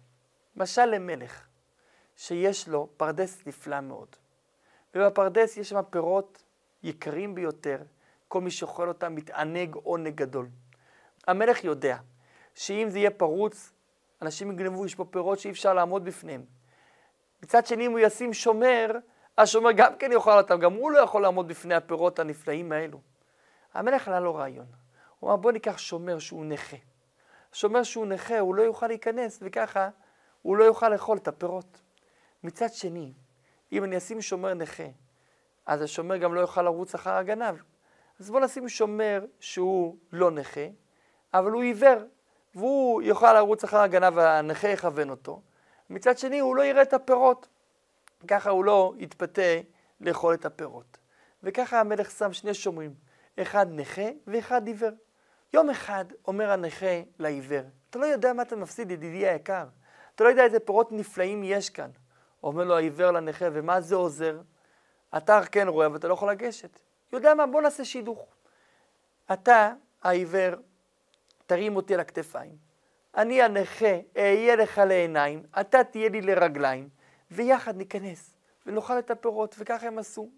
משל 0.56 0.86
למלך, 0.86 1.46
שיש 2.16 2.68
לו 2.68 2.88
פרדס 2.96 3.46
נפלא 3.46 3.80
מאוד. 3.80 4.08
ובפרדס 4.94 5.56
יש 5.56 5.68
שם 5.68 5.80
פירות 5.90 6.42
יקרים 6.82 7.34
ביותר, 7.34 7.78
כל 8.28 8.40
מי 8.40 8.50
שאוכל 8.50 8.88
אותם 8.88 9.14
מתענג 9.14 9.74
עונג 9.74 10.14
גדול. 10.14 10.48
המלך 11.26 11.64
יודע 11.64 11.96
שאם 12.54 12.86
זה 12.90 12.98
יהיה 12.98 13.10
פרוץ, 13.10 13.72
אנשים 14.22 14.50
יגנבו, 14.50 14.86
יש 14.86 14.94
פה 14.94 15.04
פירות 15.04 15.38
שאי 15.38 15.50
אפשר 15.50 15.74
לעמוד 15.74 16.04
בפניהם. 16.04 16.44
מצד 17.42 17.66
שני, 17.66 17.86
אם 17.86 17.90
הוא 17.90 17.98
ישים 17.98 18.32
שומר, 18.34 18.90
השומר 19.38 19.72
גם 19.72 19.96
כן 19.98 20.12
יאכל 20.12 20.38
אותם, 20.38 20.58
גם 20.58 20.72
הוא 20.72 20.90
לא 20.90 20.98
יכול 20.98 21.22
לעמוד 21.22 21.48
בפני 21.48 21.74
הפירות 21.74 22.18
הנפלאים 22.18 22.72
האלו. 22.72 23.00
המלך 23.74 24.08
עלה 24.08 24.20
לו 24.20 24.34
רעיון. 24.34 24.83
הוא 25.24 25.30
אמר, 25.30 25.36
בוא 25.36 25.52
ניקח 25.52 25.78
שומר 25.78 26.18
שהוא 26.18 26.44
נכה. 26.44 26.76
שומר 27.52 27.82
שהוא 27.82 28.06
נכה, 28.06 28.38
הוא 28.38 28.54
לא 28.54 28.62
יוכל 28.62 28.86
להיכנס, 28.86 29.38
וככה 29.42 29.88
הוא 30.42 30.56
לא 30.56 30.64
יוכל 30.64 30.88
לאכול 30.88 31.18
את 31.18 31.28
הפירות. 31.28 31.82
מצד 32.42 32.72
שני, 32.72 33.12
אם 33.72 33.84
אני 33.84 33.96
אשים 33.96 34.22
שומר 34.22 34.54
נכה, 34.54 34.84
אז 35.66 35.82
השומר 35.82 36.16
גם 36.16 36.34
לא 36.34 36.40
יוכל 36.40 36.62
לרוץ 36.62 36.94
אחר 36.94 37.10
הגנב. 37.10 37.54
אז 38.20 38.30
בוא 38.30 38.40
נשים 38.40 38.68
שומר 38.68 39.24
שהוא 39.40 39.96
לא 40.12 40.30
נכה, 40.30 40.66
אבל 41.34 41.50
הוא 41.50 41.62
עיוור, 41.62 41.98
והוא 42.54 43.02
יוכל 43.02 43.32
לרוץ 43.32 43.64
אחר 43.64 43.78
הגנב 43.78 44.12
והנכה 44.16 44.68
יכוון 44.68 45.10
אותו. 45.10 45.40
מצד 45.90 46.18
שני, 46.18 46.38
הוא 46.38 46.56
לא 46.56 46.62
יראה 46.62 46.82
את 46.82 46.92
הפירות. 46.92 47.48
ככה 48.28 48.50
הוא 48.50 48.64
לא 48.64 48.92
יתפתה 48.98 49.60
לאכול 50.00 50.34
את 50.34 50.44
הפירות. 50.44 50.98
וככה 51.42 51.80
המלך 51.80 52.10
שם 52.10 52.32
שני 52.32 52.54
שומרים, 52.54 52.94
אחד 53.38 53.66
נכה 53.70 54.08
ואחד 54.26 54.66
עיוור. 54.66 55.03
יום 55.54 55.70
אחד 55.70 56.04
אומר 56.26 56.50
הנכה 56.50 57.00
לעיוור, 57.18 57.62
אתה 57.90 57.98
לא 57.98 58.06
יודע 58.06 58.32
מה 58.32 58.42
אתה 58.42 58.56
מפסיד, 58.56 58.90
ידידי 58.90 59.28
היקר. 59.28 59.64
אתה 60.14 60.24
לא 60.24 60.28
יודע 60.28 60.44
איזה 60.44 60.60
פירות 60.60 60.92
נפלאים 60.92 61.44
יש 61.44 61.70
כאן. 61.70 61.90
אומר 62.42 62.64
לו 62.64 62.76
העיוור 62.76 63.10
לנכה, 63.10 63.44
ומה 63.52 63.80
זה 63.80 63.94
עוזר? 63.94 64.40
אתה 65.16 65.40
כן 65.52 65.68
רואה, 65.68 65.86
אבל 65.86 65.96
אתה 65.96 66.08
לא 66.08 66.14
יכול 66.14 66.30
לגשת. 66.30 66.78
יודע 67.12 67.34
מה? 67.34 67.46
בוא 67.46 67.62
נעשה 67.62 67.84
שידוך. 67.84 68.26
אתה, 69.32 69.72
העיוור, 70.02 70.54
תרים 71.46 71.76
אותי 71.76 71.94
על 71.94 72.00
הכתפיים. 72.00 72.56
אני 73.16 73.42
הנכה, 73.42 73.98
אהיה 74.16 74.56
לך 74.56 74.78
לעיניים, 74.78 75.42
אתה 75.60 75.84
תהיה 75.84 76.08
לי 76.08 76.20
לרגליים, 76.20 76.88
ויחד 77.30 77.76
ניכנס 77.76 78.36
ונאכל 78.66 78.98
את 78.98 79.10
הפירות, 79.10 79.54
וככה 79.58 79.86
הם 79.86 79.98
עשו. 79.98 80.30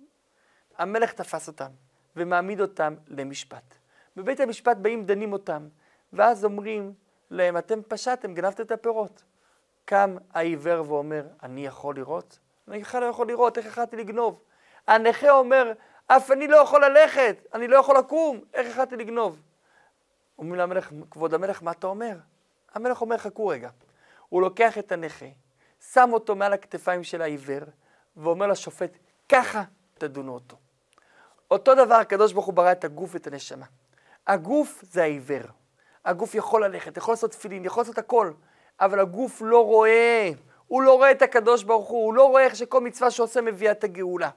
המלך 0.78 1.12
תפס 1.12 1.48
אותם 1.48 1.70
ומעמיד 2.16 2.60
אותם 2.60 2.94
למשפט. 3.08 3.85
בבית 4.16 4.40
המשפט 4.40 4.76
באים 4.76 5.06
דנים 5.06 5.32
אותם, 5.32 5.68
ואז 6.12 6.44
אומרים 6.44 6.92
להם, 7.30 7.56
אתם 7.56 7.80
פשעתם, 7.88 8.34
גנבתם 8.34 8.62
את 8.62 8.70
הפירות. 8.70 9.22
קם 9.84 10.16
העיוור 10.34 10.90
ואומר, 10.90 11.26
אני 11.42 11.66
יכול 11.66 11.96
לראות? 11.96 12.38
אני 12.68 12.78
בכלל 12.78 13.00
לא 13.00 13.06
יכול 13.06 13.26
לראות, 13.28 13.58
איך 13.58 13.66
החלטתי 13.66 13.96
לגנוב? 13.96 14.40
הנכה 14.86 15.30
אומר, 15.30 15.72
אף 16.06 16.30
אני 16.30 16.48
לא 16.48 16.56
יכול 16.56 16.84
ללכת, 16.84 17.36
אני 17.54 17.68
לא 17.68 17.76
יכול 17.76 17.98
לקום, 17.98 18.40
איך 18.54 18.70
החלטתי 18.70 18.96
לגנוב? 18.96 19.42
אומרים 20.38 20.60
למלך, 20.60 20.92
כבוד 21.10 21.34
המלך, 21.34 21.62
מה 21.62 21.70
אתה 21.70 21.86
אומר? 21.86 22.16
המלך 22.74 23.00
אומר, 23.00 23.18
חכו 23.18 23.46
רגע. 23.46 23.70
הוא 24.28 24.42
לוקח 24.42 24.78
את 24.78 24.92
הנכה, 24.92 25.26
שם 25.92 26.10
אותו 26.12 26.36
מעל 26.36 26.52
הכתפיים 26.52 27.04
של 27.04 27.22
העיוור, 27.22 27.60
ואומר 28.16 28.46
לשופט, 28.46 28.90
ככה 29.28 29.62
תדונו 29.98 30.34
אותו. 30.34 30.56
אותו 31.50 31.74
דבר 31.74 31.94
הקדוש 31.94 32.32
ברוך 32.32 32.46
הוא 32.46 32.54
ברא 32.54 32.72
את 32.72 32.84
הגוף 32.84 33.10
ואת 33.14 33.26
הנשמה. 33.26 33.66
הגוף 34.26 34.84
זה 34.90 35.02
העיוור. 35.02 35.42
הגוף 36.04 36.34
יכול 36.34 36.64
ללכת, 36.64 36.96
יכול 36.96 37.12
לעשות 37.12 37.30
תפילין, 37.30 37.64
יכול 37.64 37.80
לעשות 37.80 37.98
הכל, 37.98 38.32
אבל 38.80 39.00
הגוף 39.00 39.42
לא 39.44 39.64
רואה. 39.64 40.30
הוא 40.66 40.82
לא 40.82 40.94
רואה 40.94 41.10
את 41.10 41.22
הקדוש 41.22 41.62
ברוך 41.62 41.88
הוא, 41.88 42.04
הוא 42.04 42.14
לא 42.14 42.28
רואה 42.28 42.44
איך 42.44 42.56
שכל 42.56 42.80
מצווה 42.80 43.10
שעושה 43.10 43.40
מביאה 43.40 43.72
את 43.72 43.84
הגאולה. 43.84 44.30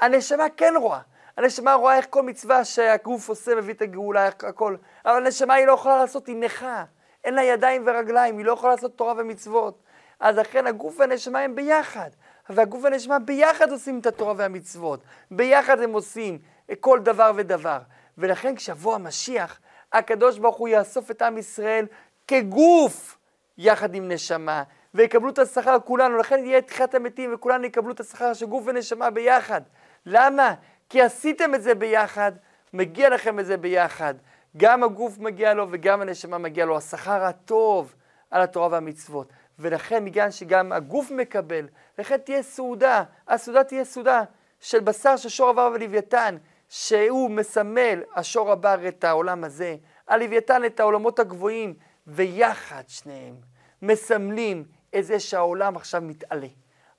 הנשמה 0.00 0.44
כן 0.56 0.74
רואה. 0.76 1.00
הנשמה 1.36 1.74
רואה 1.74 1.96
איך 1.96 2.06
כל 2.10 2.22
מצווה 2.22 2.64
שהגוף 2.64 3.28
עושה 3.28 3.54
מביא 3.54 3.74
את 3.74 3.82
הגאולה, 3.82 4.26
איך 4.26 4.34
הכל. 4.44 4.76
אבל 5.04 5.16
הנשמה 5.16 5.54
היא 5.54 5.66
לא 5.66 5.72
יכולה 5.72 5.96
לעשות, 5.96 6.26
היא 6.26 6.36
נכה. 6.36 6.84
אין 7.24 7.34
לה 7.34 7.42
ידיים 7.42 7.82
ורגליים, 7.86 8.38
היא 8.38 8.46
לא 8.46 8.52
יכולה 8.52 8.74
לעשות 8.74 8.96
תורה 8.96 9.14
ומצוות. 9.16 9.82
אז 10.20 10.36
לכן 10.36 10.66
הגוף 10.66 11.00
והנשמה 11.00 11.38
הם 11.38 11.54
ביחד. 11.54 12.10
והגוף 12.50 12.84
והנשמה 12.84 13.18
ביחד 13.18 13.70
עושים 13.70 13.98
את 13.98 14.06
התורה 14.06 14.34
והמצוות. 14.36 15.00
ביחד 15.30 15.80
הם 15.80 15.92
עושים 15.92 16.38
כל 16.80 16.98
דבר 16.98 17.32
ודבר. 17.36 17.78
ולכן 18.18 18.56
כשיבוא 18.56 18.94
המשיח, 18.94 19.60
הקדוש 19.92 20.38
ברוך 20.38 20.56
הוא 20.56 20.68
יאסוף 20.68 21.10
את 21.10 21.22
עם 21.22 21.38
ישראל 21.38 21.86
כגוף 22.28 23.18
יחד 23.58 23.94
עם 23.94 24.12
נשמה, 24.12 24.62
ויקבלו 24.94 25.30
את 25.30 25.38
השכר 25.38 25.76
כולנו, 25.84 26.16
לכן 26.16 26.44
יהיה 26.44 26.62
תחיית 26.62 26.94
המתים 26.94 27.34
וכולנו 27.34 27.64
יקבלו 27.64 27.92
את 27.92 28.00
השכר 28.00 28.34
של 28.34 28.46
גוף 28.46 28.64
ונשמה 28.66 29.10
ביחד. 29.10 29.60
למה? 30.06 30.54
כי 30.88 31.02
עשיתם 31.02 31.54
את 31.54 31.62
זה 31.62 31.74
ביחד, 31.74 32.32
מגיע 32.72 33.08
לכם 33.08 33.40
את 33.40 33.46
זה 33.46 33.56
ביחד. 33.56 34.14
גם 34.56 34.82
הגוף 34.82 35.18
מגיע 35.18 35.54
לו 35.54 35.66
וגם 35.70 36.00
הנשמה 36.00 36.38
מגיע 36.38 36.64
לו, 36.64 36.76
השכר 36.76 37.24
הטוב 37.24 37.94
על 38.30 38.42
התורה 38.42 38.68
והמצוות. 38.70 39.32
ולכן, 39.58 40.04
בגלל 40.04 40.30
שגם 40.30 40.72
הגוף 40.72 41.10
מקבל, 41.10 41.68
לכן 41.98 42.16
תהיה 42.16 42.42
סעודה, 42.42 43.02
הסעודה 43.28 43.64
תהיה 43.64 43.84
סעודה 43.84 44.22
של 44.60 44.80
בשר 44.80 45.16
של 45.16 45.28
שור 45.28 45.48
עבר 45.48 45.70
ולוויתן, 45.74 46.36
שהוא 46.68 47.30
מסמל, 47.30 48.02
השור 48.16 48.50
עבר 48.50 48.88
את 48.88 49.04
העולם 49.04 49.44
הזה, 49.44 49.76
הלוויתן 50.08 50.64
את 50.64 50.80
העולמות 50.80 51.18
הגבוהים, 51.18 51.74
ויחד 52.06 52.82
שניהם 52.88 53.34
מסמלים 53.82 54.64
את 54.98 55.04
זה 55.04 55.20
שהעולם 55.20 55.76
עכשיו 55.76 56.02
מתעלה. 56.02 56.48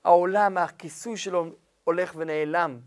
העולם, 0.04 0.58
הכיסוי 0.58 1.16
שלו 1.16 1.46
הולך 1.84 2.12
ונעלם, 2.16 2.78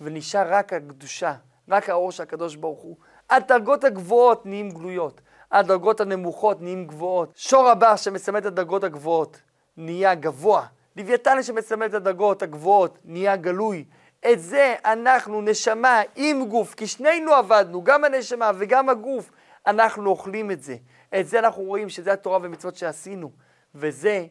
ונשאר 0.00 0.54
רק 0.54 0.72
הקדושה, 0.72 1.34
רק 1.68 1.88
האור 1.88 2.12
של 2.12 2.22
הקדוש 2.22 2.56
ברוך 2.56 2.80
הוא. 2.80 2.96
הדרגות 3.30 3.84
הגבוהות 3.84 4.46
נהיים 4.46 4.70
גלויות, 4.70 5.20
הדרגות 5.52 6.00
הנמוכות 6.00 6.60
נהיים 6.60 6.86
גבוהות. 6.86 7.32
שור 7.36 7.68
הבר 7.68 7.96
שמסמל 7.96 8.38
את 8.38 8.46
הדרגות 8.46 8.84
הגבוהות 8.84 9.40
נהיה 9.76 10.14
גבוה. 10.14 10.66
לוויתן 10.96 11.42
שמסמל 11.42 11.86
את 11.86 11.94
הדרגות 11.94 12.42
הגבוהות 12.42 12.98
נהיה 13.04 13.36
גלוי. 13.36 13.84
את 14.32 14.40
זה 14.40 14.74
אנחנו, 14.84 15.42
נשמה 15.42 16.02
עם 16.16 16.48
גוף, 16.48 16.74
כי 16.74 16.86
שנינו 16.86 17.32
עבדנו, 17.34 17.84
גם 17.84 18.04
הנשמה 18.04 18.50
וגם 18.58 18.88
הגוף, 18.88 19.30
אנחנו 19.66 20.10
אוכלים 20.10 20.50
את 20.50 20.62
זה. 20.62 20.76
את 21.20 21.28
זה 21.28 21.38
אנחנו 21.38 21.62
רואים 21.62 21.88
שזה 21.88 22.12
התורה 22.12 22.38
ומצוות 22.42 22.76
שעשינו, 22.76 23.32
וזה 23.74 24.26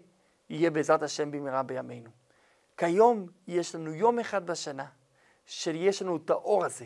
יהיה 0.50 0.70
בעזרת 0.70 1.04
השם 1.04 1.32
במהרה 1.32 1.64
בימינו. 1.64 2.10
כיום 2.78 3.28
יש 3.48 3.76
לנו 3.76 3.94
יום 3.94 4.20
אחד 4.20 4.46
בשנה 4.46 4.86
שיש 5.46 6.02
לנו 6.02 6.18
את 6.18 6.30
האור 6.30 6.66
הזה 6.66 6.86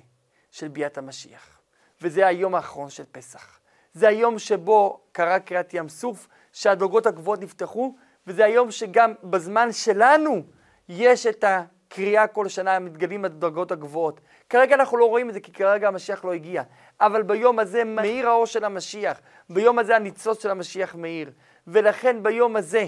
של 0.52 0.68
ביאת 0.68 0.98
המשיח, 0.98 1.60
וזה 2.02 2.28
היום 2.28 2.56
האחרון 2.56 2.90
של 2.90 3.04
פסח. 3.12 3.60
זה 3.94 4.08
היום 4.08 4.40
שבו 4.40 5.00
קרה 5.12 5.40
קריאת 5.40 5.74
ים 5.74 5.90
סוף, 5.90 6.28
שהדרגות 6.54 7.06
הגבוהות 7.06 7.42
נפתחו, 7.42 7.96
וזה 8.28 8.46
היום 8.46 8.72
שגם 8.72 9.14
בזמן 9.24 9.72
שלנו 9.72 10.44
יש 10.90 11.26
את 11.26 11.44
הקריאה 11.92 12.28
כל 12.28 12.48
שנה, 12.48 12.80
מתגלים 12.80 13.26
הדרגות 13.26 13.72
הגבוהות. 13.72 14.22
כרגע 14.50 14.76
אנחנו 14.76 14.98
לא 14.98 15.06
רואים 15.06 15.30
את 15.30 15.34
זה, 15.34 15.40
כי 15.40 15.52
כרגע 15.52 15.88
המשיח 15.88 16.26
לא 16.26 16.34
הגיע. 16.34 16.64
אבל 17.02 17.22
ביום 17.22 17.60
הזה 17.60 17.84
מאיר 17.84 18.30
האור 18.30 18.46
של 18.46 18.66
המשיח, 18.66 19.22
ביום 19.50 19.80
הזה 19.80 19.96
הניצוץ 19.96 20.44
של 20.44 20.50
המשיח 20.50 20.96
מאיר. 20.96 21.32
ולכן 21.68 22.24
ביום 22.24 22.56
הזה 22.56 22.86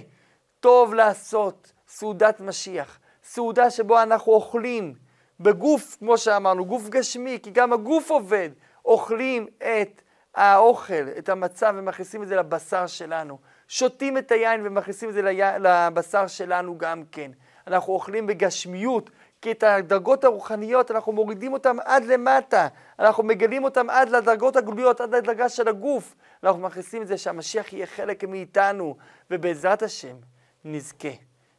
טוב 0.60 0.94
לעשות 0.94 1.72
סעודת 1.88 2.42
משיח, 2.42 3.00
סעודה 3.24 3.70
שבו 3.70 4.02
אנחנו 4.02 4.32
אוכלים 4.32 4.94
בגוף, 5.40 5.96
כמו 6.00 6.18
שאמרנו, 6.18 6.66
גוף 6.66 6.90
גשמי, 6.90 7.40
כי 7.44 7.52
גם 7.52 7.74
הגוף 7.74 8.12
עובד, 8.12 8.50
אוכלים 8.86 9.48
את 9.58 10.02
האוכל, 10.36 11.08
את 11.18 11.30
המצה, 11.30 11.72
ומכניסים 11.76 12.24
את 12.24 12.28
זה 12.28 12.36
לבשר 12.36 12.88
שלנו. 12.88 13.38
שותים 13.68 14.18
את 14.18 14.32
היין 14.32 14.68
ומכניסים 14.68 15.10
את 15.10 15.14
זה 15.14 15.22
לבשר 15.60 16.28
שלנו 16.28 16.78
גם 16.78 17.04
כן. 17.12 17.32
אנחנו 17.68 17.94
אוכלים 17.94 18.28
בגשמיות, 18.28 19.10
כי 19.42 19.52
את 19.52 19.64
הדרגות 19.64 20.24
הרוחניות 20.24 20.92
אנחנו 20.92 21.12
מורידים 21.12 21.54
אותן 21.54 21.78
עד 21.86 22.04
למטה, 22.04 22.68
אנחנו 23.00 23.24
מגלים 23.24 23.64
אותן 23.64 23.90
עד 23.90 24.10
לדרגות 24.10 24.56
הגלויות, 24.56 25.02
עד 25.02 25.16
לדרגה 25.16 25.50
של 25.50 25.68
הגוף. 25.68 26.16
אנחנו 26.44 26.62
מכניסים 26.62 27.02
את 27.02 27.08
זה 27.08 27.18
שהמשיח 27.18 27.74
יהיה 27.74 27.86
חלק 27.86 28.24
מאיתנו, 28.24 28.96
ובעזרת 29.32 29.84
השם 29.84 30.16
נזכה 30.66 31.08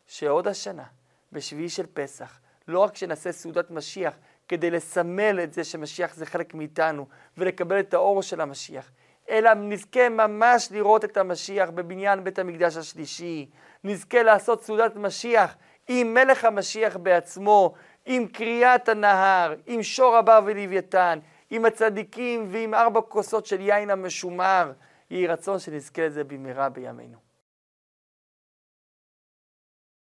שעוד 0.06 0.48
השנה, 0.48 0.84
בשביעי 1.32 1.68
של 1.68 1.86
פסח, 1.94 2.40
לא 2.68 2.78
רק 2.78 2.96
שנעשה 2.96 3.32
סעודת 3.32 3.70
משיח, 3.70 4.14
כדי 4.48 4.70
לסמל 4.70 5.40
את 5.42 5.52
זה 5.52 5.64
שמשיח 5.64 6.14
זה 6.14 6.26
חלק 6.26 6.54
מאיתנו, 6.54 7.06
ולקבל 7.38 7.80
את 7.80 7.94
האור 7.94 8.22
של 8.22 8.40
המשיח, 8.40 8.90
אלא 9.30 9.54
נזכה 9.54 10.08
ממש 10.08 10.68
לראות 10.70 11.04
את 11.04 11.16
המשיח 11.16 11.70
בבניין 11.70 12.24
בית 12.24 12.38
המקדש 12.38 12.76
השלישי, 12.76 13.50
נזכה 13.84 14.22
לעשות 14.22 14.62
סעודת 14.62 14.96
משיח 14.96 15.56
עם 15.88 16.14
מלך 16.14 16.44
המשיח 16.44 16.96
בעצמו, 16.96 17.74
עם 18.06 18.26
קריאת 18.26 18.88
הנהר, 18.88 19.54
עם 19.66 19.82
שור 19.82 20.16
הבר 20.16 20.40
ולוויתן, 20.44 21.18
עם 21.50 21.64
הצדיקים 21.64 22.46
ועם 22.50 22.74
ארבע 22.74 23.00
כוסות 23.00 23.46
של 23.46 23.60
יין 23.60 23.90
המשומר. 23.90 24.72
יהי 25.10 25.26
רצון 25.26 25.58
שנזכה 25.58 26.06
לזה 26.06 26.24
במהרה 26.24 26.68
בימינו. 26.68 27.31